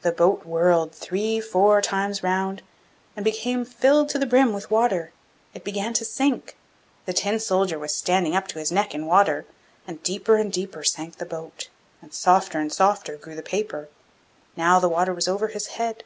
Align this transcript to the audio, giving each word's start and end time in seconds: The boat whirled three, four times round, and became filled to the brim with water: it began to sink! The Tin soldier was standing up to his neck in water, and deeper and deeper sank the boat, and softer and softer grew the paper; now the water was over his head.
The 0.00 0.10
boat 0.10 0.46
whirled 0.46 0.94
three, 0.94 1.38
four 1.38 1.82
times 1.82 2.22
round, 2.22 2.62
and 3.14 3.22
became 3.22 3.66
filled 3.66 4.08
to 4.08 4.18
the 4.18 4.24
brim 4.24 4.54
with 4.54 4.70
water: 4.70 5.12
it 5.52 5.64
began 5.64 5.92
to 5.92 6.04
sink! 6.06 6.56
The 7.04 7.12
Tin 7.12 7.38
soldier 7.38 7.78
was 7.78 7.94
standing 7.94 8.34
up 8.34 8.48
to 8.48 8.58
his 8.58 8.72
neck 8.72 8.94
in 8.94 9.04
water, 9.04 9.44
and 9.86 10.02
deeper 10.02 10.36
and 10.36 10.50
deeper 10.50 10.82
sank 10.82 11.16
the 11.18 11.26
boat, 11.26 11.68
and 12.00 12.14
softer 12.14 12.58
and 12.58 12.72
softer 12.72 13.18
grew 13.18 13.34
the 13.34 13.42
paper; 13.42 13.90
now 14.56 14.80
the 14.80 14.88
water 14.88 15.12
was 15.12 15.28
over 15.28 15.48
his 15.48 15.66
head. 15.76 16.04